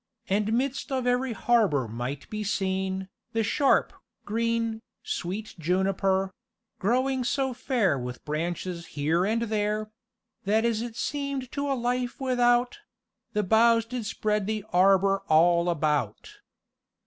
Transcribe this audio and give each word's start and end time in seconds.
And 0.27 0.53
midst 0.53 0.91
of 0.91 1.05
every 1.05 1.33
harbour 1.33 1.87
might 1.87 2.27
be 2.31 2.43
seen 2.43 3.07
The 3.33 3.43
sharpe, 3.43 3.93
green, 4.25 4.81
sweet 5.03 5.53
juniper, 5.59 6.33
Growing 6.79 7.23
so 7.23 7.53
fair 7.53 7.99
with 7.99 8.25
branches 8.25 8.87
here 8.97 9.25
and 9.27 9.43
there, 9.43 9.91
That 10.45 10.65
as 10.65 10.81
it 10.81 10.95
seemed 10.95 11.51
to 11.51 11.69
a 11.69 11.75
lyf 11.75 12.19
without 12.19 12.79
The 13.33 13.43
boughs 13.43 13.85
did 13.85 14.07
spread 14.07 14.47
the 14.47 14.65
arbour 14.73 15.19
all 15.27 15.69
about." 15.69 16.33